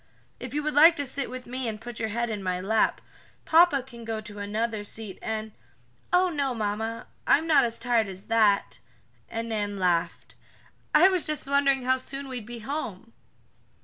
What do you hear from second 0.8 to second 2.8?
to sit with me and put your head in my